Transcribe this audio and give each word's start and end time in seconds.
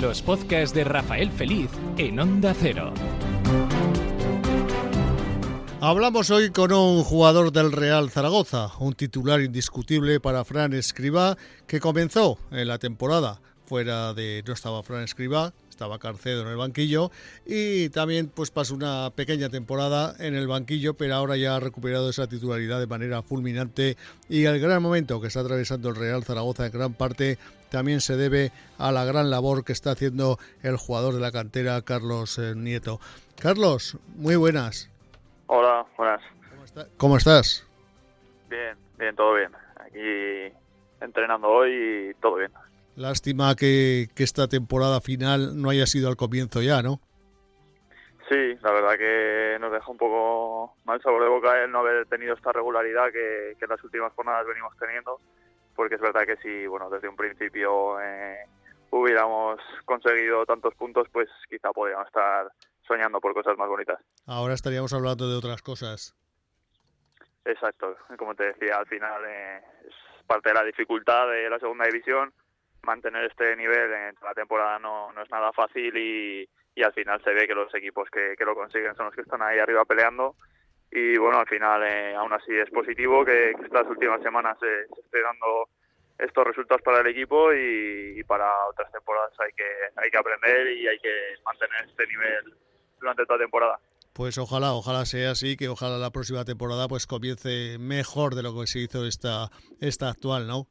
Los 0.00 0.22
podcasts 0.22 0.72
de 0.76 0.84
Rafael 0.84 1.28
Feliz 1.32 1.70
en 1.96 2.20
Onda 2.20 2.54
Cero. 2.54 2.94
Hablamos 5.80 6.30
hoy 6.30 6.50
con 6.50 6.72
un 6.72 7.02
jugador 7.02 7.50
del 7.50 7.72
Real 7.72 8.08
Zaragoza, 8.08 8.70
un 8.78 8.94
titular 8.94 9.40
indiscutible 9.40 10.20
para 10.20 10.44
Fran 10.44 10.72
Escribá, 10.72 11.36
que 11.66 11.80
comenzó 11.80 12.38
en 12.52 12.68
la 12.68 12.78
temporada. 12.78 13.40
Fuera 13.66 14.14
de 14.14 14.44
no 14.46 14.52
estaba 14.52 14.84
Fran 14.84 15.02
Escribá, 15.02 15.52
estaba 15.68 15.98
Carcedo 15.98 16.42
en 16.42 16.48
el 16.48 16.56
banquillo 16.56 17.10
y 17.44 17.88
también 17.88 18.30
pues 18.32 18.50
pasó 18.50 18.74
una 18.74 19.10
pequeña 19.14 19.48
temporada 19.48 20.14
en 20.20 20.36
el 20.36 20.46
banquillo, 20.46 20.94
pero 20.94 21.16
ahora 21.16 21.36
ya 21.36 21.56
ha 21.56 21.60
recuperado 21.60 22.10
esa 22.10 22.26
titularidad 22.28 22.80
de 22.80 22.86
manera 22.86 23.22
fulminante 23.22 23.96
y 24.28 24.44
el 24.44 24.58
gran 24.60 24.80
momento 24.80 25.20
que 25.20 25.26
está 25.26 25.40
atravesando 25.40 25.88
el 25.88 25.96
Real 25.96 26.24
Zaragoza 26.24 26.66
en 26.66 26.72
gran 26.72 26.94
parte 26.94 27.38
también 27.70 28.00
se 28.00 28.16
debe 28.16 28.52
a 28.78 28.92
la 28.92 29.04
gran 29.04 29.30
labor 29.30 29.64
que 29.64 29.72
está 29.72 29.92
haciendo 29.92 30.38
el 30.62 30.76
jugador 30.76 31.14
de 31.14 31.20
la 31.20 31.32
cantera 31.32 31.82
Carlos 31.82 32.38
eh, 32.38 32.54
Nieto. 32.56 33.00
Carlos, 33.40 33.98
muy 34.16 34.36
buenas. 34.36 34.90
Hola, 35.46 35.86
buenas. 35.96 36.20
¿Cómo, 36.96 37.16
estás? 37.16 37.66
Bien, 38.48 38.76
bien, 38.98 39.16
todo 39.16 39.34
bien. 39.34 39.50
Aquí 39.76 40.54
entrenando 41.00 41.48
hoy 41.48 42.10
y 42.10 42.14
todo 42.20 42.36
bien. 42.36 42.52
Lástima 42.96 43.54
que, 43.54 44.08
esta 44.16 44.48
temporada 44.48 45.00
final 45.00 45.60
no 45.60 45.70
haya 45.70 45.86
sido 45.86 46.08
al 46.08 46.16
comienzo 46.16 46.62
ya, 46.62 46.82
¿no? 46.82 47.00
Sí, 48.28 48.56
la 48.60 48.72
verdad 48.72 48.98
que 48.98 49.56
nos 49.60 49.72
deja 49.72 49.90
un 49.90 49.96
poco 49.96 50.74
mal 50.84 51.00
sabor 51.00 51.22
de 51.22 51.28
boca 51.28 51.62
el 51.62 51.70
no 51.70 51.78
haber 51.78 52.06
tenido 52.06 52.34
esta 52.34 52.52
regularidad 52.52 53.10
que, 53.12 53.52
en 53.52 53.68
las 53.68 53.82
últimas 53.84 54.12
jornadas 54.12 54.46
venimos 54.46 54.76
teniendo, 54.78 55.20
porque 55.78 55.94
es 55.94 56.00
verdad 56.00 56.26
que 56.26 56.36
si, 56.38 56.66
bueno, 56.66 56.90
desde 56.90 57.08
un 57.08 57.14
principio 57.14 58.00
eh, 58.00 58.38
hubiéramos 58.90 59.60
conseguido 59.84 60.44
tantos 60.44 60.74
puntos, 60.74 61.06
pues 61.12 61.28
quizá 61.48 61.70
podríamos 61.70 62.08
estar 62.08 62.50
soñando 62.84 63.20
por 63.20 63.32
cosas 63.32 63.56
más 63.56 63.68
bonitas. 63.68 64.00
Ahora 64.26 64.54
estaríamos 64.54 64.92
hablando 64.92 65.30
de 65.30 65.36
otras 65.36 65.62
cosas. 65.62 66.16
Exacto, 67.44 67.96
como 68.18 68.34
te 68.34 68.46
decía, 68.46 68.76
al 68.76 68.88
final 68.88 69.22
eh, 69.24 69.62
es 69.86 69.94
parte 70.26 70.48
de 70.48 70.56
la 70.56 70.64
dificultad 70.64 71.28
de 71.28 71.48
la 71.48 71.60
segunda 71.60 71.84
división. 71.84 72.32
Mantener 72.82 73.26
este 73.26 73.54
nivel 73.54 73.92
en 73.92 74.16
la 74.20 74.34
temporada 74.34 74.80
no, 74.80 75.12
no 75.12 75.22
es 75.22 75.30
nada 75.30 75.52
fácil 75.52 75.96
y, 75.96 76.48
y, 76.74 76.82
al 76.82 76.92
final 76.92 77.22
se 77.22 77.32
ve 77.32 77.46
que 77.46 77.54
los 77.54 77.72
equipos 77.72 78.10
que, 78.10 78.34
que, 78.36 78.44
lo 78.44 78.56
consiguen 78.56 78.96
son 78.96 79.06
los 79.06 79.14
que 79.14 79.20
están 79.22 79.42
ahí 79.42 79.60
arriba 79.60 79.84
peleando. 79.84 80.34
Y 80.90 81.18
bueno, 81.18 81.38
al 81.38 81.46
final 81.46 81.82
eh, 81.84 82.14
aún 82.14 82.32
así 82.32 82.54
es 82.54 82.70
positivo 82.70 83.24
que, 83.24 83.50
estas 83.50 83.86
últimas 83.88 84.22
semanas 84.22 84.56
se, 84.60 84.86
se 84.94 85.00
esté 85.00 85.22
dando 85.22 85.68
estos 86.18 86.44
resultados 86.44 86.82
para 86.82 87.00
el 87.00 87.06
equipo 87.06 87.52
y, 87.52 88.22
para 88.24 88.50
otras 88.66 88.90
temporadas 88.92 89.32
hay 89.38 89.52
que 89.52 89.64
hay 89.96 90.10
que 90.10 90.18
aprender 90.18 90.66
y 90.72 90.86
hay 90.86 90.98
que 90.98 91.34
mantener 91.44 91.88
este 91.88 92.06
nivel 92.06 92.54
durante 93.00 93.24
toda 93.24 93.38
temporada. 93.38 93.80
Pues 94.12 94.36
ojalá, 94.36 94.72
ojalá 94.72 95.06
sea 95.06 95.30
así, 95.30 95.56
que 95.56 95.68
ojalá 95.68 95.96
la 95.96 96.10
próxima 96.10 96.44
temporada 96.44 96.88
pues 96.88 97.06
comience 97.06 97.78
mejor 97.78 98.34
de 98.34 98.42
lo 98.42 98.52
que 98.58 98.66
se 98.66 98.80
hizo 98.80 99.06
esta, 99.06 99.48
esta 99.80 100.10
actual, 100.10 100.46
¿no? 100.46 100.66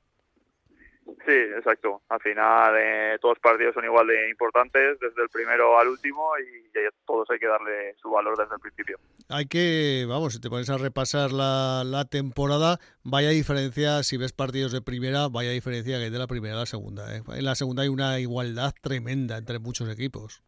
Sí, 1.28 1.34
exacto. 1.34 2.02
Al 2.08 2.22
final 2.22 2.74
eh, 2.80 3.18
todos 3.20 3.36
los 3.36 3.42
partidos 3.42 3.74
son 3.74 3.84
igual 3.84 4.08
de 4.08 4.30
importantes, 4.30 4.98
desde 4.98 5.22
el 5.22 5.28
primero 5.28 5.78
al 5.78 5.90
último, 5.90 6.32
y, 6.40 6.66
todos 7.06 7.30
hay 7.30 7.38
que 7.38 7.48
darle 7.48 7.96
su 8.02 8.10
valor 8.10 8.38
desde 8.38 8.56
el 8.56 8.62
principio. 8.62 8.98
Hay 9.28 9.46
que, 9.46 10.06
vamos, 10.08 10.34
si 10.34 10.40
te 10.40 10.50
pones 10.50 10.70
a 10.70 10.78
repasar 10.78 11.34
la, 11.34 11.84
la 11.86 12.06
temporada, 12.06 12.78
vaya 13.04 13.30
diferencia, 13.30 14.04
si 14.04 14.16
ves 14.16 14.32
partidos 14.32 14.72
de 14.72 14.82
primera, 14.82 15.28
vaya 15.28 15.52
diferencia 15.52 15.98
que 15.98 16.06
hay 16.06 16.10
de 16.10 16.20
la 16.20 16.28
primera 16.28 16.56
a 16.56 16.60
la 16.60 16.66
segunda. 16.66 17.14
¿eh? 17.14 17.22
En 17.36 17.44
la 17.44 17.56
segunda 17.56 17.84
hay 17.84 17.90
una 17.90 18.20
igualdad 18.20 18.74
tremenda 18.82 19.38
entre 19.38 19.60
muchos 19.60 19.90
equipos. 19.90 20.44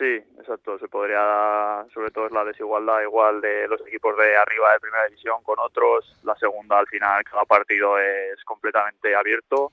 Sí, 0.00 0.18
exacto. 0.50 0.78
Se 0.78 0.88
podría, 0.88 1.86
sobre 1.94 2.10
todo 2.10 2.26
es 2.26 2.32
la 2.32 2.44
desigualdad 2.44 3.00
igual 3.02 3.40
de 3.40 3.68
los 3.68 3.80
equipos 3.86 4.16
de 4.16 4.36
arriba 4.36 4.72
de 4.72 4.80
primera 4.80 5.06
división 5.06 5.42
con 5.42 5.58
otros. 5.58 6.16
La 6.24 6.34
segunda, 6.36 6.78
al 6.78 6.86
final, 6.86 7.22
cada 7.24 7.44
partido 7.44 7.98
es 7.98 8.42
completamente 8.44 9.14
abierto. 9.14 9.72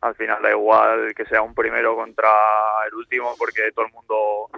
Al 0.00 0.14
final 0.14 0.42
da 0.42 0.50
igual 0.50 1.14
que 1.14 1.24
sea 1.26 1.42
un 1.42 1.54
primero 1.54 1.96
contra 1.96 2.30
el 2.86 2.94
último 2.94 3.34
porque 3.38 3.72
todo 3.72 3.86
el 3.86 3.92
mundo 3.92 4.48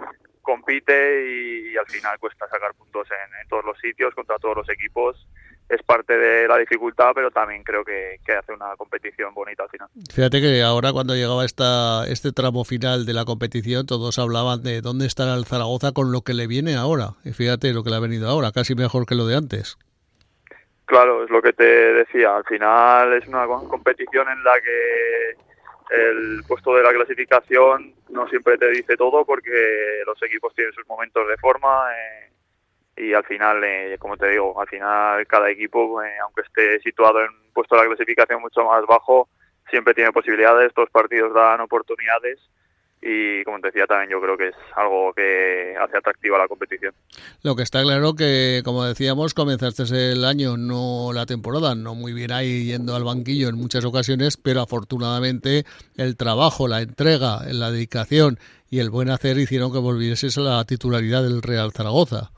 compite 0.41 1.25
y, 1.27 1.77
al 1.77 1.87
final 1.87 2.19
cuesta 2.19 2.47
sacar 2.47 2.73
puntos 2.75 3.07
en 3.11 3.47
todos 3.47 3.65
los 3.65 3.77
sitios 3.79 4.13
contra 4.13 4.37
todos 4.37 4.57
los 4.57 4.69
equipos 4.69 5.27
es 5.67 5.81
parte 5.83 6.17
de 6.17 6.47
la 6.47 6.57
dificultad, 6.57 7.11
pero 7.15 7.31
también 7.31 7.63
creo 7.63 7.83
que, 7.83 8.19
hace 8.37 8.53
una 8.53 8.75
competición 8.77 9.33
bonita 9.33 9.63
al 9.63 9.69
final. 9.69 9.87
Fíjate 10.13 10.41
que 10.41 10.61
ahora 10.61 10.91
cuando 10.91 11.15
llegaba 11.15 11.43
esta, 11.43 12.05
este 12.07 12.31
tramo 12.31 12.63
final 12.63 13.05
de 13.05 13.13
la 13.13 13.25
competición, 13.25 13.85
todos 13.85 14.19
hablaban 14.19 14.61
de 14.61 14.81
dónde 14.81 15.05
estará 15.07 15.33
el 15.33 15.45
Zaragoza 15.45 15.91
con 15.91 16.11
lo 16.11 16.21
que 16.21 16.33
le 16.33 16.47
viene 16.47 16.75
ahora. 16.75 17.15
Y 17.23 17.31
fíjate 17.31 17.73
lo 17.73 17.83
que 17.83 17.89
le 17.89 17.95
ha 17.95 17.99
venido 17.99 18.29
ahora, 18.29 18.51
casi 18.51 18.75
mejor 18.75 19.05
que 19.05 19.15
lo 19.15 19.25
de 19.25 19.35
antes. 19.35 19.77
Claro, 20.85 21.23
es 21.23 21.31
lo 21.31 21.41
que 21.41 21.53
te 21.53 21.63
decía. 21.63 22.35
Al 22.35 22.43
final 22.43 23.13
es 23.13 23.27
una 23.27 23.47
competición 23.47 24.29
en 24.29 24.43
la 24.43 24.53
que 24.61 25.45
el 25.89 26.43
puesto 26.47 26.75
de 26.75 26.83
la 26.83 26.93
clasificación 26.93 27.93
no 28.09 28.27
siempre 28.27 28.57
te 28.57 28.69
dice 28.69 28.95
todo 28.97 29.25
porque 29.25 30.01
los 30.05 30.21
equipos 30.23 30.53
tienen 30.53 30.73
sus 30.73 30.87
momentos 30.87 31.27
de 31.27 31.37
forma. 31.37 31.87
Eh, 31.91 32.24
y 32.97 33.13
al 33.13 33.23
final, 33.25 33.63
eh, 33.63 33.97
como 33.99 34.17
te 34.17 34.29
digo, 34.29 34.59
al 34.59 34.67
final 34.67 35.25
cada 35.27 35.49
equipo, 35.49 36.01
eh, 36.01 36.17
aunque 36.23 36.41
esté 36.41 36.79
situado 36.79 37.21
en 37.21 37.29
un 37.29 37.53
puesto 37.53 37.75
de 37.75 37.81
la 37.81 37.87
clasificación 37.87 38.41
mucho 38.41 38.63
más 38.63 38.85
bajo, 38.85 39.27
siempre 39.69 39.93
tiene 39.93 40.11
posibilidades, 40.11 40.67
estos 40.67 40.89
partidos 40.89 41.33
dan 41.33 41.61
oportunidades 41.61 42.39
y 43.01 43.43
como 43.43 43.59
te 43.59 43.67
decía 43.67 43.85
también 43.85 44.09
yo 44.09 44.19
creo 44.19 44.35
que 44.35 44.47
es 44.47 44.55
algo 44.75 45.13
que 45.13 45.75
hace 45.79 45.97
atractiva 45.97 46.39
la 46.39 46.47
competición. 46.47 46.93
Lo 47.43 47.55
que 47.55 47.61
está 47.61 47.83
claro 47.83 48.15
que, 48.15 48.61
como 48.65 48.83
decíamos, 48.83 49.35
comenzaste 49.35 49.83
el 50.11 50.25
año, 50.25 50.57
no 50.57 51.11
la 51.13 51.27
temporada, 51.27 51.75
no 51.75 51.93
muy 51.93 52.13
bien 52.13 52.31
ahí 52.31 52.65
yendo 52.65 52.95
al 52.95 53.03
banquillo 53.03 53.49
en 53.49 53.55
muchas 53.55 53.85
ocasiones, 53.85 54.37
pero 54.37 54.61
afortunadamente 54.61 55.65
el 55.97 56.17
trabajo, 56.17 56.67
la 56.67 56.81
entrega, 56.81 57.41
la 57.51 57.69
dedicación 57.69 58.39
y 58.71 58.79
el 58.79 58.89
buen 58.89 59.09
hacer 59.09 59.37
hicieron 59.37 59.71
que 59.71 59.77
volvieses 59.77 60.37
a 60.39 60.41
la 60.41 60.65
titularidad 60.65 61.21
del 61.21 61.43
Real 61.43 61.71
Zaragoza. 61.73 62.31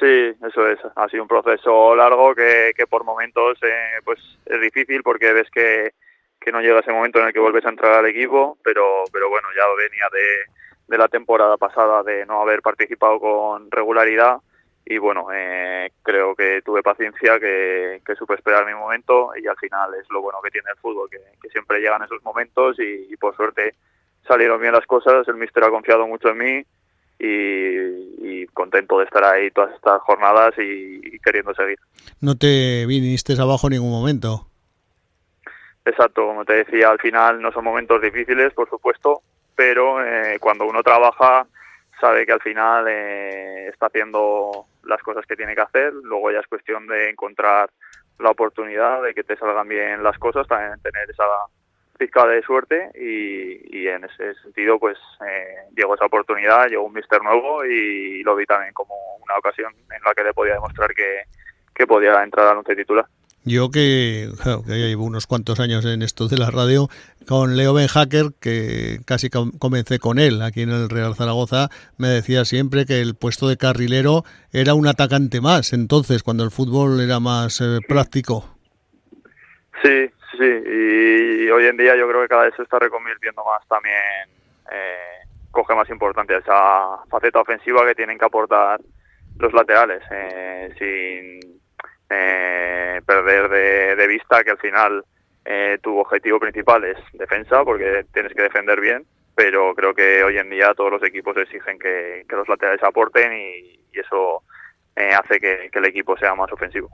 Sí, 0.00 0.32
eso 0.46 0.66
es. 0.66 0.78
Ha 0.96 1.08
sido 1.10 1.22
un 1.22 1.28
proceso 1.28 1.94
largo 1.94 2.34
que, 2.34 2.72
que 2.74 2.86
por 2.86 3.04
momentos 3.04 3.58
eh, 3.62 4.00
pues 4.02 4.18
es 4.46 4.60
difícil 4.60 5.02
porque 5.02 5.34
ves 5.34 5.50
que, 5.50 5.92
que 6.40 6.50
no 6.50 6.62
llega 6.62 6.80
ese 6.80 6.90
momento 6.90 7.20
en 7.20 7.26
el 7.26 7.32
que 7.34 7.38
vuelves 7.38 7.66
a 7.66 7.68
entrar 7.68 7.92
al 7.92 8.06
equipo, 8.06 8.56
pero, 8.64 9.04
pero 9.12 9.28
bueno, 9.28 9.48
ya 9.54 9.64
venía 9.76 10.08
de, 10.10 10.50
de 10.88 10.98
la 10.98 11.08
temporada 11.08 11.58
pasada 11.58 12.02
de 12.02 12.24
no 12.24 12.40
haber 12.40 12.62
participado 12.62 13.20
con 13.20 13.70
regularidad 13.70 14.38
y 14.86 14.96
bueno, 14.96 15.26
eh, 15.34 15.92
creo 16.02 16.34
que 16.34 16.62
tuve 16.62 16.82
paciencia, 16.82 17.38
que, 17.38 18.00
que, 18.04 18.14
supe 18.16 18.34
esperar 18.34 18.64
mi 18.66 18.72
momento 18.72 19.32
y 19.36 19.46
al 19.46 19.56
final 19.56 19.94
es 19.94 20.10
lo 20.10 20.22
bueno 20.22 20.40
que 20.42 20.50
tiene 20.50 20.70
el 20.72 20.80
fútbol, 20.80 21.10
que, 21.10 21.48
siempre 21.50 21.80
llegan 21.80 22.02
esos 22.02 22.22
momentos 22.24 22.78
y, 22.78 23.06
y, 23.12 23.16
por 23.16 23.36
suerte 23.36 23.74
salieron 24.26 24.60
bien 24.60 24.72
las 24.72 24.86
cosas, 24.86 25.28
el 25.28 25.34
míster 25.34 25.62
ha 25.64 25.70
confiado 25.70 26.06
mucho 26.06 26.30
en 26.30 26.38
mí 26.38 26.64
y, 27.20 28.46
contento 28.54 28.98
de 28.98 29.04
estar 29.04 29.24
ahí 29.24 29.50
todas 29.50 29.74
estas 29.74 30.00
jornadas 30.02 30.54
y, 30.58 31.18
queriendo 31.20 31.54
seguir. 31.54 31.78
¿No 32.20 32.36
te 32.36 32.84
viniste 32.86 33.34
abajo 33.40 33.68
en 33.68 33.74
ningún 33.74 33.90
momento? 33.90 34.46
Exacto, 35.84 36.26
como 36.26 36.44
te 36.44 36.64
decía, 36.64 36.90
al 36.90 36.98
final 36.98 37.40
no 37.40 37.52
son 37.52 37.64
momentos 37.64 38.02
difíciles, 38.02 38.52
por 38.52 38.68
supuesto, 38.68 39.22
pero 39.54 40.04
eh, 40.04 40.38
cuando 40.40 40.66
uno 40.66 40.82
trabaja 40.82 41.46
sabe 42.00 42.26
que 42.26 42.32
al 42.32 42.40
final 42.40 42.86
eh, 42.88 43.68
está 43.68 43.86
haciendo 43.86 44.66
las 44.84 45.02
cosas 45.02 45.24
que 45.26 45.36
tiene 45.36 45.54
que 45.54 45.60
hacer, 45.60 45.92
luego 45.92 46.30
ya 46.30 46.40
es 46.40 46.46
cuestión 46.46 46.86
de 46.86 47.10
encontrar 47.10 47.70
la 48.18 48.30
oportunidad 48.30 49.02
de 49.02 49.14
que 49.14 49.24
te 49.24 49.36
salgan 49.36 49.68
bien 49.68 50.02
las 50.02 50.18
cosas, 50.18 50.46
también 50.46 50.80
tener 50.80 51.08
esa 51.10 51.24
pizca 52.00 52.26
de 52.26 52.40
suerte 52.42 52.90
y, 52.94 53.86
en 53.86 54.04
ese 54.04 54.34
sentido 54.42 54.78
pues 54.78 54.96
eh, 55.20 55.68
llegó 55.76 55.94
esa 55.94 56.06
oportunidad, 56.06 56.68
llegó 56.68 56.84
un 56.84 56.94
mister 56.94 57.22
nuevo 57.22 57.64
y 57.64 58.22
lo 58.22 58.34
vi 58.36 58.46
también 58.46 58.72
como 58.72 58.94
una 59.22 59.36
ocasión 59.36 59.70
en 59.74 60.02
la 60.02 60.14
que 60.14 60.24
le 60.24 60.32
podía 60.32 60.54
demostrar 60.54 60.94
que, 60.94 61.24
que 61.74 61.86
podía 61.86 62.22
entrar 62.22 62.46
al 62.46 62.58
once 62.58 62.74
titular. 62.74 63.04
Yo 63.44 63.70
que, 63.70 64.28
que 64.66 64.72
llevo 64.72 65.04
unos 65.04 65.26
cuantos 65.26 65.60
años 65.60 65.84
en 65.84 66.00
esto 66.02 66.28
de 66.28 66.38
la 66.38 66.50
radio, 66.50 66.88
con 67.26 67.56
Leo 67.56 67.74
Benhacker, 67.74 68.32
que 68.40 69.00
casi 69.06 69.28
comencé 69.30 69.98
con 69.98 70.18
él 70.18 70.40
aquí 70.40 70.62
en 70.62 70.70
el 70.70 70.88
Real 70.88 71.14
Zaragoza, 71.14 71.68
me 71.98 72.08
decía 72.08 72.44
siempre 72.46 72.86
que 72.86 73.00
el 73.00 73.14
puesto 73.14 73.48
de 73.48 73.58
carrilero 73.58 74.24
era 74.52 74.72
un 74.74 74.86
atacante 74.86 75.40
más, 75.40 75.72
entonces, 75.74 76.22
cuando 76.22 76.44
el 76.44 76.50
fútbol 76.50 77.00
era 77.00 77.18
más 77.18 77.60
eh, 77.60 77.78
práctico. 77.86 78.56
Sí, 79.82 80.10
Sí, 80.32 80.44
y 80.44 81.50
hoy 81.50 81.66
en 81.66 81.76
día 81.76 81.96
yo 81.96 82.08
creo 82.08 82.22
que 82.22 82.28
cada 82.28 82.44
vez 82.44 82.54
se 82.54 82.62
está 82.62 82.78
reconvirtiendo 82.78 83.44
más 83.44 83.66
también, 83.66 84.28
eh, 84.70 85.26
coge 85.50 85.74
más 85.74 85.90
importancia 85.90 86.38
esa 86.38 86.98
faceta 87.08 87.40
ofensiva 87.40 87.84
que 87.84 87.96
tienen 87.96 88.18
que 88.18 88.26
aportar 88.26 88.80
los 89.38 89.52
laterales, 89.52 90.02
eh, 90.10 90.72
sin 90.78 91.60
eh, 92.10 93.00
perder 93.04 93.96
de, 93.96 94.06
vista 94.06 94.44
que 94.44 94.50
al 94.50 94.58
final 94.58 95.04
tu 95.82 95.98
objetivo 95.98 96.38
principal 96.38 96.84
es 96.84 96.98
defensa, 97.14 97.64
porque 97.64 98.04
tienes 98.12 98.32
que 98.34 98.42
defender 98.42 98.80
bien, 98.80 99.04
pero 99.34 99.74
creo 99.74 99.94
que 99.94 100.22
hoy 100.22 100.38
en 100.38 100.50
día 100.50 100.74
todos 100.74 100.92
los 100.92 101.02
equipos 101.02 101.36
exigen 101.36 101.78
que, 101.78 102.24
los 102.28 102.48
laterales 102.48 102.82
aporten 102.82 103.32
y, 103.32 103.80
eso 103.92 104.44
eh, 105.00 105.14
hace 105.14 105.40
que, 105.40 105.70
el 105.72 105.84
equipo 105.86 106.16
sea 106.16 106.34
más 106.34 106.52
ofensivo. 106.52 106.90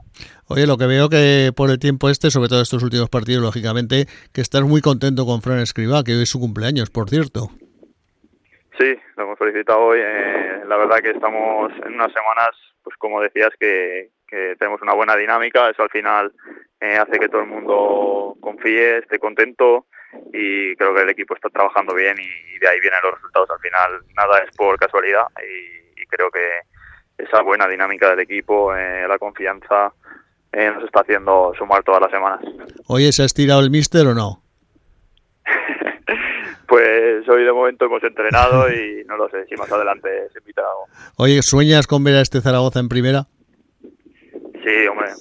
Oye, 0.47 0.65
lo 0.65 0.77
que 0.77 0.85
veo 0.85 1.09
que 1.09 1.51
por 1.55 1.69
el 1.69 1.79
tiempo 1.79 2.09
este, 2.09 2.31
sobre 2.31 2.47
todo 2.47 2.61
estos 2.61 2.83
últimos 2.83 3.09
partidos, 3.09 3.43
lógicamente, 3.43 4.05
que 4.33 4.41
estás 4.41 4.61
muy 4.63 4.81
contento 4.81 5.25
con 5.25 5.41
Fran 5.41 5.59
Escribá, 5.59 6.03
que 6.03 6.13
hoy 6.13 6.23
es 6.23 6.29
su 6.29 6.39
cumpleaños, 6.39 6.89
por 6.89 7.09
cierto. 7.09 7.49
Sí, 8.77 8.95
lo 9.15 9.23
hemos 9.23 9.39
felicitado 9.39 9.79
hoy. 9.79 9.99
Eh, 10.01 10.61
la 10.67 10.77
verdad 10.77 10.99
que 10.99 11.09
estamos 11.09 11.71
en 11.85 11.93
unas 11.93 12.13
semanas, 12.13 12.49
pues 12.83 12.95
como 12.97 13.21
decías, 13.21 13.49
que, 13.59 14.11
tenemos 14.59 14.81
una 14.81 14.93
buena 14.93 15.15
dinámica. 15.15 15.69
Eso 15.69 15.83
al 15.83 15.89
final 15.89 16.33
eh, 16.81 16.97
hace 16.97 17.17
que 17.17 17.29
todo 17.29 17.41
el 17.41 17.47
mundo 17.47 18.35
confíe, 18.41 18.97
esté 18.97 19.19
contento 19.19 19.85
y 20.33 20.75
creo 20.75 20.93
que 20.93 21.01
el 21.01 21.09
equipo 21.09 21.33
está 21.33 21.49
trabajando 21.49 21.93
bien 21.95 22.17
y, 22.19 22.59
de 22.59 22.67
ahí 22.67 22.79
vienen 22.81 22.99
los 23.03 23.13
resultados. 23.15 23.49
Al 23.51 23.59
final 23.59 24.01
nada 24.15 24.39
es 24.39 24.55
por 24.55 24.77
casualidad 24.77 25.27
y, 25.41 26.05
creo 26.09 26.31
que 26.31 26.39
esa 27.17 27.41
buena 27.41 27.67
dinámica 27.67 28.09
del 28.09 28.19
equipo, 28.19 28.75
eh, 28.75 29.07
la 29.07 29.17
confianza, 29.17 29.93
nos 30.53 30.83
está 30.85 31.01
haciendo 31.01 31.53
sumar 31.57 31.83
todas 31.83 32.01
las 32.01 32.11
semanas. 32.11 32.39
Oye, 32.87 33.11
¿se 33.11 33.21
ha 33.21 33.25
estirado 33.25 33.59
el 33.59 33.69
míster 33.69 34.07
o 34.07 34.13
no? 34.13 34.41
Pues 36.67 37.27
hoy 37.29 37.45
de 37.45 37.53
momento 37.53 37.85
hemos 37.85 38.03
entrenado 38.03 38.69
y 38.69 39.01
no 39.05 39.15
lo 39.15 39.29
sé 39.29 39.45
si 39.45 39.55
más 39.55 39.71
adelante 39.71 40.09
se 40.33 40.39
invita 40.39 40.61
algo. 40.61 40.87
Oye, 41.15 41.41
¿sueñas 41.41 41.87
con 41.87 42.03
ver 42.03 42.15
a 42.15 42.21
este 42.21 42.41
Zaragoza 42.41 42.81
en 42.81 42.89
primera? 42.89 43.23
Sí, 43.81 44.87
hombre, 44.87 45.11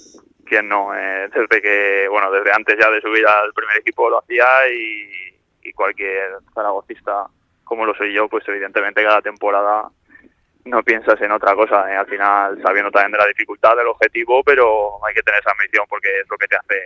quién 0.44 0.68
no. 0.68 0.92
Eh, 0.92 1.28
desde 1.32 1.62
que, 1.62 2.08
bueno, 2.10 2.32
desde 2.32 2.50
antes 2.52 2.76
ya 2.76 2.90
de 2.90 3.00
subir 3.00 3.24
al 3.24 3.52
primer 3.52 3.76
equipo 3.78 4.10
lo 4.10 4.18
hacía 4.18 4.44
y, 4.72 5.68
y 5.68 5.72
cualquier 5.72 6.38
zaragocista 6.52 7.28
como 7.62 7.86
lo 7.86 7.94
soy 7.94 8.12
yo, 8.12 8.28
pues 8.28 8.46
evidentemente 8.48 9.04
cada 9.04 9.22
temporada 9.22 9.88
no 10.66 10.82
piensas 10.82 11.20
en 11.20 11.32
otra 11.32 11.54
cosa. 11.54 11.90
Eh. 11.90 11.96
Al 11.96 12.06
final, 12.06 12.60
sabiendo 12.62 12.90
también 12.90 13.12
de 13.12 13.18
la 13.18 13.26
dificultad 13.26 13.76
del 13.76 13.86
objetivo, 13.86 14.42
pero 14.44 15.04
hay 15.06 15.14
que 15.14 15.22
tener 15.22 15.40
esa 15.40 15.52
ambición 15.52 15.86
porque 15.88 16.08
es 16.20 16.28
lo 16.28 16.36
que 16.36 16.48
te 16.48 16.56
hace 16.56 16.76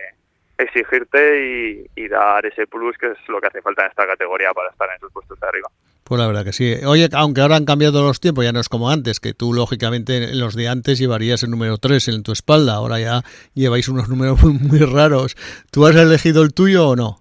exigirte 0.57 1.87
y, 1.95 2.07
dar 2.07 2.45
ese 2.45 2.67
plus 2.67 2.97
que 2.97 3.07
es 3.07 3.17
lo 3.29 3.39
que 3.39 3.47
hace 3.47 3.61
falta 3.61 3.83
en 3.83 3.89
esta 3.89 4.05
categoría 4.05 4.51
para 4.53 4.69
estar 4.69 4.89
en 4.89 4.97
esos 4.97 5.11
puestos 5.13 5.39
de 5.39 5.47
arriba. 5.47 5.69
Pues 6.03 6.19
la 6.19 6.27
verdad 6.27 6.43
que 6.43 6.51
sí. 6.51 6.75
Oye, 6.85 7.07
aunque 7.13 7.39
ahora 7.39 7.55
han 7.55 7.63
cambiado 7.63 8.03
los 8.03 8.19
tiempos, 8.19 8.43
ya 8.43 8.51
no 8.51 8.59
es 8.59 8.67
como 8.67 8.89
antes, 8.89 9.21
que 9.21 9.33
tú 9.33 9.53
lógicamente 9.53 10.17
en 10.17 10.39
los 10.39 10.55
de 10.55 10.67
antes 10.67 10.99
llevarías 10.99 11.43
el 11.43 11.51
número 11.51 11.77
3 11.77 12.09
en 12.09 12.23
tu 12.23 12.33
espalda, 12.33 12.73
ahora 12.73 12.99
ya 12.99 13.21
lleváis 13.53 13.87
unos 13.87 14.09
números 14.09 14.43
muy, 14.43 14.79
raros. 14.79 15.37
¿Tú 15.71 15.85
has 15.85 15.95
elegido 15.95 16.43
el 16.43 16.53
tuyo 16.53 16.89
o 16.89 16.95
no? 16.97 17.20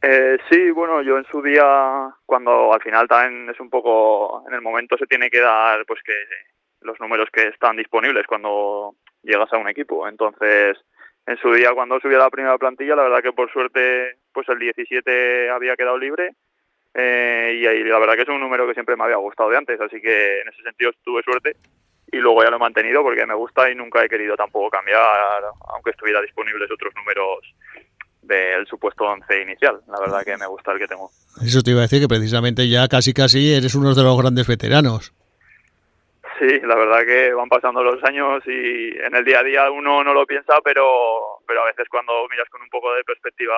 Eh, 0.00 0.38
sí, 0.50 0.70
bueno, 0.70 1.02
yo 1.02 1.18
en 1.18 1.24
su 1.24 1.42
día, 1.42 2.14
cuando 2.24 2.72
al 2.72 2.80
final 2.80 3.08
también 3.08 3.50
es 3.50 3.58
un 3.58 3.68
poco, 3.68 4.44
en 4.46 4.54
el 4.54 4.62
momento 4.62 4.96
se 4.96 5.06
tiene 5.06 5.28
que 5.28 5.40
dar 5.40 5.84
pues 5.86 6.00
que 6.04 6.14
los 6.82 6.98
números 7.00 7.28
que 7.32 7.48
están 7.48 7.76
disponibles 7.76 8.26
cuando 8.26 8.94
llegas 9.22 9.52
a 9.52 9.58
un 9.58 9.68
equipo. 9.68 10.06
Entonces, 10.06 10.76
en 11.26 11.36
su 11.38 11.52
día 11.52 11.72
cuando 11.74 12.00
subí 12.00 12.14
a 12.14 12.18
la 12.18 12.30
primera 12.30 12.56
plantilla, 12.56 12.96
la 12.96 13.02
verdad 13.02 13.22
que 13.22 13.32
por 13.32 13.52
suerte 13.52 14.16
pues 14.32 14.48
el 14.48 14.58
17 14.58 15.50
había 15.50 15.76
quedado 15.76 15.98
libre 15.98 16.32
eh, 16.94 17.58
y 17.60 17.66
ahí 17.66 17.84
la 17.84 17.98
verdad 17.98 18.14
que 18.14 18.22
es 18.22 18.28
un 18.28 18.40
número 18.40 18.66
que 18.66 18.74
siempre 18.74 18.96
me 18.96 19.04
había 19.04 19.16
gustado 19.16 19.50
de 19.50 19.58
antes, 19.58 19.78
así 19.78 20.00
que 20.00 20.40
en 20.40 20.48
ese 20.48 20.62
sentido 20.62 20.90
tuve 21.04 21.22
suerte 21.22 21.56
y 22.10 22.16
luego 22.16 22.42
ya 22.42 22.50
lo 22.50 22.56
he 22.56 22.60
mantenido 22.60 23.02
porque 23.02 23.26
me 23.26 23.34
gusta 23.34 23.70
y 23.70 23.74
nunca 23.74 24.02
he 24.02 24.08
querido 24.08 24.36
tampoco 24.36 24.70
cambiar, 24.70 25.42
aunque 25.74 25.90
estuviera 25.90 26.22
disponibles 26.22 26.70
otros 26.70 26.94
números 26.96 27.54
del 28.28 28.66
supuesto 28.66 29.04
11 29.04 29.42
inicial. 29.42 29.80
La 29.88 29.98
verdad 29.98 30.22
que 30.24 30.36
me 30.36 30.46
gusta 30.46 30.72
el 30.72 30.78
que 30.78 30.86
tengo. 30.86 31.10
Eso 31.42 31.62
te 31.62 31.70
iba 31.72 31.80
a 31.80 31.82
decir 31.82 32.00
que 32.00 32.08
precisamente 32.08 32.68
ya 32.68 32.86
casi 32.86 33.12
casi 33.12 33.54
eres 33.54 33.74
uno 33.74 33.94
de 33.94 34.02
los 34.02 34.18
grandes 34.18 34.46
veteranos. 34.46 35.12
Sí, 36.38 36.60
la 36.60 36.76
verdad 36.76 37.04
que 37.04 37.32
van 37.32 37.48
pasando 37.48 37.82
los 37.82 38.02
años 38.04 38.42
y 38.46 38.96
en 38.96 39.16
el 39.16 39.24
día 39.24 39.40
a 39.40 39.42
día 39.42 39.70
uno 39.70 40.04
no 40.04 40.14
lo 40.14 40.24
piensa, 40.24 40.60
pero, 40.62 41.40
pero 41.48 41.62
a 41.62 41.66
veces 41.66 41.88
cuando 41.90 42.12
miras 42.30 42.48
con 42.48 42.62
un 42.62 42.68
poco 42.68 42.94
de 42.94 43.02
perspectiva 43.02 43.56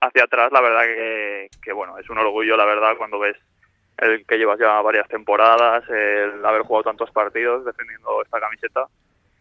hacia 0.00 0.24
atrás, 0.24 0.50
la 0.50 0.62
verdad 0.62 0.84
que, 0.84 1.48
que 1.62 1.72
bueno, 1.74 1.98
es 1.98 2.08
un 2.08 2.16
orgullo, 2.16 2.56
la 2.56 2.64
verdad, 2.64 2.96
cuando 2.96 3.18
ves 3.18 3.36
el 3.98 4.24
que 4.24 4.38
llevas 4.38 4.58
ya 4.58 4.80
varias 4.80 5.06
temporadas, 5.08 5.84
el 5.90 6.44
haber 6.44 6.62
jugado 6.62 6.84
tantos 6.84 7.10
partidos 7.10 7.66
defendiendo 7.66 8.22
esta 8.22 8.40
camiseta 8.40 8.86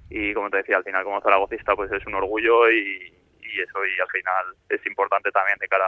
y 0.10 0.34
como 0.34 0.50
te 0.50 0.58
decía, 0.58 0.78
al 0.78 0.84
final 0.84 1.04
como 1.04 1.22
zaragocista 1.22 1.76
pues 1.76 1.92
es 1.92 2.06
un 2.06 2.16
orgullo 2.16 2.70
y, 2.70 3.14
y 3.54 3.62
eso 3.62 3.80
y 3.86 4.02
al 4.02 4.08
final 4.08 4.46
es 4.70 4.86
importante 4.86 5.32
también 5.32 5.58
de 5.60 5.68
cara 5.68 5.86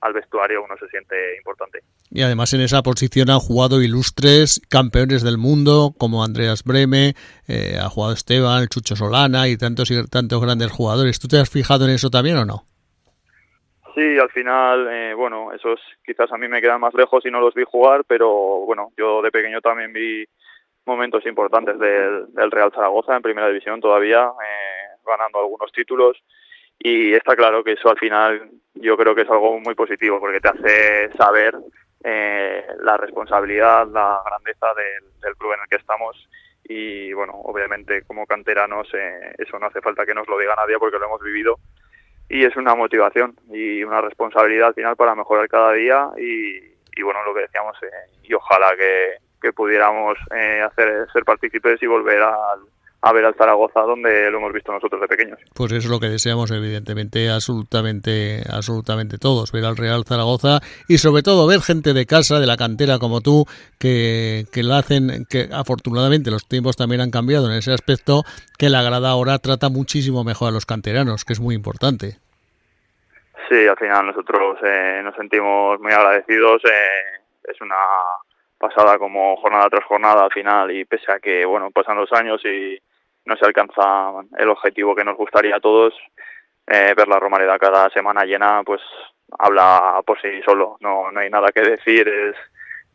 al 0.00 0.12
vestuario, 0.12 0.64
uno 0.64 0.76
se 0.78 0.88
siente 0.88 1.36
importante. 1.36 1.80
Y 2.10 2.22
además 2.22 2.54
en 2.54 2.60
esa 2.60 2.82
posición 2.82 3.30
han 3.30 3.40
jugado 3.40 3.82
ilustres 3.82 4.60
campeones 4.70 5.22
del 5.22 5.38
mundo 5.38 5.92
como 5.98 6.24
Andreas 6.24 6.62
Breme, 6.64 7.14
eh, 7.48 7.78
ha 7.80 7.88
jugado 7.88 8.14
Esteban, 8.14 8.66
Chucho 8.68 8.96
Solana 8.96 9.48
y 9.48 9.56
tantos 9.56 9.90
y 9.90 10.06
tantos 10.08 10.40
grandes 10.40 10.70
jugadores. 10.70 11.18
¿Tú 11.18 11.28
te 11.28 11.38
has 11.38 11.50
fijado 11.50 11.84
en 11.84 11.90
eso 11.90 12.10
también 12.10 12.36
o 12.36 12.44
no? 12.44 12.62
Sí, 13.94 14.18
al 14.18 14.30
final, 14.30 14.86
eh, 14.90 15.14
bueno, 15.14 15.52
esos 15.52 15.80
quizás 16.06 16.30
a 16.30 16.38
mí 16.38 16.46
me 16.46 16.60
quedan 16.60 16.80
más 16.80 16.94
lejos 16.94 17.26
y 17.26 17.30
no 17.30 17.40
los 17.40 17.54
vi 17.54 17.64
jugar, 17.64 18.04
pero 18.06 18.30
bueno, 18.64 18.92
yo 18.96 19.20
de 19.22 19.32
pequeño 19.32 19.60
también 19.60 19.92
vi 19.92 20.24
momentos 20.86 21.26
importantes 21.26 21.78
del, 21.78 22.50
Real 22.50 22.70
Zaragoza 22.72 23.16
en 23.16 23.22
primera 23.22 23.48
división 23.48 23.80
todavía, 23.80 24.24
eh, 24.24 24.98
ganando 25.04 25.40
algunos 25.40 25.72
títulos 25.72 26.16
y 26.78 27.12
está 27.12 27.34
claro 27.34 27.64
que 27.64 27.72
eso 27.72 27.90
al 27.90 27.98
final 27.98 28.50
yo 28.74 28.96
creo 28.96 29.14
que 29.14 29.22
es 29.22 29.30
algo 29.30 29.58
muy 29.58 29.74
positivo 29.74 30.20
porque 30.20 30.40
te 30.40 30.48
hace 30.48 31.10
saber 31.16 31.56
eh, 32.04 32.64
la 32.80 32.96
responsabilidad, 32.96 33.88
la 33.88 34.22
grandeza 34.24 34.66
del, 34.74 35.36
club 35.36 35.54
en 35.54 35.60
el 35.62 35.68
que 35.68 35.76
estamos. 35.76 36.28
Y 36.64 37.12
bueno, 37.12 37.32
obviamente 37.34 38.02
como 38.02 38.26
canteranos 38.26 38.88
eh, 38.94 39.34
eso 39.38 39.58
no 39.58 39.66
hace 39.66 39.80
falta 39.80 40.06
que 40.06 40.14
nos 40.14 40.28
lo 40.28 40.38
diga 40.38 40.54
nadie 40.54 40.78
porque 40.78 40.98
lo 40.98 41.06
hemos 41.06 41.22
vivido. 41.22 41.58
Y 42.28 42.44
es 42.44 42.54
una 42.56 42.74
motivación 42.74 43.34
y 43.50 43.82
una 43.82 44.00
responsabilidad 44.00 44.68
al 44.68 44.74
final 44.74 44.96
para 44.96 45.14
mejorar 45.14 45.48
cada 45.48 45.72
día. 45.72 46.10
Y, 46.18 47.02
bueno, 47.02 47.22
lo 47.24 47.34
que 47.34 47.42
decíamos 47.42 47.76
eh, 47.82 48.10
y 48.24 48.34
ojalá 48.34 48.76
que, 48.76 49.14
que 49.40 49.52
pudiéramos 49.52 50.18
hacer 50.30 51.06
ser 51.12 51.24
partícipes 51.24 51.82
y 51.82 51.86
volver 51.86 52.20
al 52.20 52.60
a 53.00 53.12
ver 53.12 53.24
al 53.24 53.34
Zaragoza 53.34 53.80
donde 53.80 54.30
lo 54.30 54.38
hemos 54.38 54.52
visto 54.52 54.72
nosotros 54.72 55.00
de 55.00 55.08
pequeños. 55.08 55.38
Pues 55.54 55.72
eso 55.72 55.86
es 55.86 55.90
lo 55.90 56.00
que 56.00 56.08
deseamos 56.08 56.50
evidentemente 56.50 57.30
absolutamente 57.30 58.42
absolutamente 58.50 59.18
todos, 59.18 59.52
ver 59.52 59.64
al 59.64 59.76
Real 59.76 60.04
Zaragoza 60.04 60.60
y 60.88 60.98
sobre 60.98 61.22
todo 61.22 61.46
ver 61.46 61.60
gente 61.60 61.92
de 61.92 62.06
casa, 62.06 62.40
de 62.40 62.46
la 62.46 62.56
cantera 62.56 62.98
como 62.98 63.20
tú, 63.20 63.44
que, 63.78 64.44
que 64.52 64.62
lo 64.62 64.74
hacen, 64.74 65.26
que 65.30 65.48
afortunadamente 65.52 66.30
los 66.30 66.48
tiempos 66.48 66.76
también 66.76 67.00
han 67.00 67.10
cambiado 67.10 67.46
en 67.46 67.56
ese 67.56 67.72
aspecto, 67.72 68.24
que 68.58 68.68
la 68.68 68.82
grada 68.82 69.10
ahora 69.10 69.38
trata 69.38 69.68
muchísimo 69.68 70.24
mejor 70.24 70.48
a 70.48 70.52
los 70.52 70.66
canteranos, 70.66 71.24
que 71.24 71.32
es 71.32 71.40
muy 71.40 71.54
importante. 71.54 72.18
Sí, 73.48 73.66
al 73.66 73.76
final 73.76 74.06
nosotros 74.06 74.58
eh, 74.62 75.00
nos 75.02 75.14
sentimos 75.14 75.80
muy 75.80 75.92
agradecidos, 75.92 76.62
eh, 76.64 77.22
es 77.44 77.60
una 77.60 77.76
pasada 78.58 78.98
como 78.98 79.36
jornada 79.36 79.70
tras 79.70 79.84
jornada 79.84 80.24
al 80.24 80.32
final 80.32 80.70
y 80.70 80.84
pese 80.84 81.12
a 81.12 81.20
que 81.20 81.44
bueno 81.44 81.70
pasan 81.70 81.96
los 81.96 82.12
años 82.12 82.44
y 82.44 82.78
no 83.28 83.36
se 83.36 83.46
alcanza 83.46 84.10
el 84.38 84.48
objetivo 84.48 84.96
que 84.96 85.04
nos 85.04 85.16
gustaría 85.16 85.56
a 85.56 85.60
todos 85.60 85.94
eh, 86.66 86.94
ver 86.96 87.06
la 87.06 87.20
Romareda 87.20 87.58
cada 87.58 87.88
semana 87.90 88.24
llena 88.24 88.62
pues 88.64 88.80
habla 89.38 90.00
por 90.04 90.20
sí 90.20 90.40
solo. 90.44 90.76
No 90.80 91.12
no 91.12 91.20
hay 91.20 91.30
nada 91.30 91.48
que 91.54 91.60
decir 91.60 92.08
es 92.08 92.36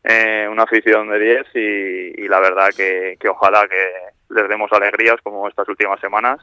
eh, 0.04 0.48
una 0.50 0.64
afición 0.64 1.10
de 1.10 1.20
10 1.20 1.48
y, 1.56 2.28
la 2.28 2.40
verdad 2.40 2.70
que, 2.76 3.16
que 3.20 3.30
ojalá 3.30 3.68
que 3.70 4.12
les 4.30 4.50
demos 4.50 4.70
alegrías 4.74 5.16
como 5.24 5.48
estas 5.48 5.70
últimas 5.70 6.00
semanas 6.02 6.42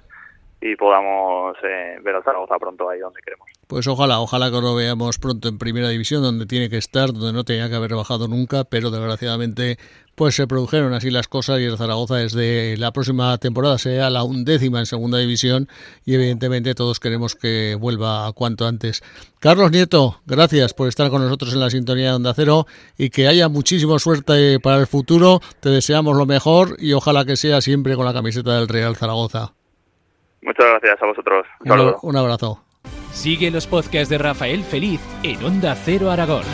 y 0.60 0.76
podamos 0.76 1.56
eh, 1.62 1.98
ver 2.02 2.16
al 2.16 2.22
Zaragoza 2.22 2.58
pronto 2.58 2.88
ahí 2.88 3.00
donde 3.00 3.20
queremos. 3.24 3.48
Pues 3.66 3.86
ojalá, 3.86 4.20
ojalá 4.20 4.50
que 4.50 4.60
lo 4.60 4.74
veamos 4.74 5.18
pronto 5.18 5.48
en 5.48 5.58
Primera 5.58 5.88
División, 5.88 6.22
donde 6.22 6.46
tiene 6.46 6.68
que 6.68 6.76
estar, 6.76 7.12
donde 7.12 7.32
no 7.32 7.44
tenía 7.44 7.68
que 7.68 7.76
haber 7.76 7.94
bajado 7.94 8.28
nunca, 8.28 8.64
pero 8.64 8.90
desgraciadamente 8.90 9.78
pues 10.16 10.34
se 10.34 10.46
produjeron 10.46 10.92
así 10.92 11.10
las 11.10 11.28
cosas 11.28 11.60
y 11.60 11.64
el 11.64 11.78
Zaragoza 11.78 12.16
desde 12.16 12.76
la 12.76 12.92
próxima 12.92 13.38
temporada 13.38 13.78
sea 13.78 14.10
la 14.10 14.22
undécima 14.22 14.80
en 14.80 14.84
Segunda 14.84 15.16
División 15.16 15.66
y 16.04 16.14
evidentemente 16.14 16.74
todos 16.74 17.00
queremos 17.00 17.36
que 17.36 17.74
vuelva 17.80 18.30
cuanto 18.34 18.66
antes. 18.66 19.02
Carlos 19.38 19.70
Nieto, 19.70 20.20
gracias 20.26 20.74
por 20.74 20.88
estar 20.88 21.08
con 21.08 21.22
nosotros 21.22 21.54
en 21.54 21.60
la 21.60 21.70
sintonía 21.70 22.10
de 22.10 22.16
Onda 22.16 22.34
Cero 22.34 22.66
y 22.98 23.08
que 23.08 23.28
haya 23.28 23.48
muchísima 23.48 23.98
suerte 23.98 24.60
para 24.60 24.76
el 24.76 24.86
futuro. 24.86 25.40
Te 25.60 25.70
deseamos 25.70 26.14
lo 26.14 26.26
mejor 26.26 26.76
y 26.78 26.92
ojalá 26.92 27.24
que 27.24 27.36
sea 27.36 27.62
siempre 27.62 27.96
con 27.96 28.04
la 28.04 28.12
camiseta 28.12 28.56
del 28.56 28.68
Real 28.68 28.96
Zaragoza. 28.96 29.54
Muchas 30.42 30.66
gracias 30.66 31.02
a 31.02 31.06
vosotros. 31.06 31.46
Un, 31.60 31.94
un 32.02 32.16
abrazo. 32.16 32.60
Sigue 33.12 33.50
los 33.50 33.66
podcasts 33.66 34.08
de 34.08 34.18
Rafael 34.18 34.62
Feliz 34.62 35.00
en 35.22 35.44
Onda 35.44 35.74
Cero 35.74 36.10
Aragón. 36.10 36.44